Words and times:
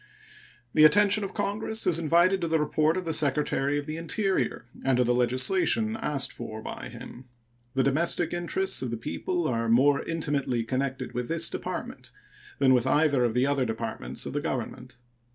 The 0.73 0.83
attention 0.83 1.23
of 1.23 1.35
Congress 1.35 1.85
is 1.85 1.99
invited 1.99 2.41
to 2.41 2.47
the 2.47 2.57
report 2.59 2.97
of 2.97 3.05
the 3.05 3.13
Secretary 3.13 3.77
of 3.77 3.85
the 3.85 3.97
Interior 3.97 4.65
and 4.83 4.97
to 4.97 5.03
the 5.03 5.13
legislation 5.13 5.95
asked 5.95 6.31
for 6.33 6.59
by 6.63 6.89
him. 6.89 7.25
The 7.75 7.83
domestic 7.83 8.33
interests 8.33 8.81
of 8.81 8.89
the 8.89 8.97
people 8.97 9.47
are 9.47 9.69
more 9.69 10.01
intimately 10.01 10.63
connected 10.63 11.13
with 11.13 11.27
this 11.27 11.51
Department 11.51 12.09
than 12.57 12.73
with 12.73 12.87
either 12.87 13.23
of 13.23 13.35
the 13.35 13.45
other 13.45 13.63
Departments 13.63 14.25
of 14.25 14.41
Government. 14.41 14.97